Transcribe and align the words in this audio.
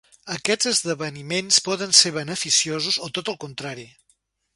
Aquests 0.35 0.67
esdeveniments 0.69 1.59
poden 1.67 1.93
ser 1.99 2.13
beneficiosos 2.15 2.99
o 3.09 3.11
tot 3.19 3.31
al 3.35 3.39
contrari. 3.45 3.87